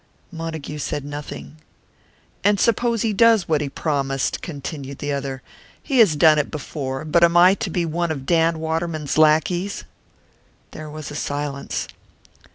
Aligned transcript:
Montague 0.31 0.79
said 0.79 1.05
nothing. 1.05 1.57
"And 2.43 2.59
suppose 2.59 3.03
he 3.03 3.13
does 3.13 3.47
what 3.47 3.61
he 3.61 3.69
promised?" 3.69 4.41
continued 4.41 4.97
the 4.97 5.11
other. 5.13 5.43
"He 5.83 5.99
has 5.99 6.15
done 6.15 6.39
it 6.39 6.49
before 6.49 7.05
but 7.05 7.23
am 7.23 7.37
I 7.37 7.53
to 7.53 7.69
be 7.69 7.85
one 7.85 8.09
of 8.09 8.25
Dan 8.25 8.57
Waterman's 8.57 9.19
lackeys?" 9.19 9.83
There 10.71 10.89
was 10.89 11.11
a 11.11 11.15
silence. 11.15 11.87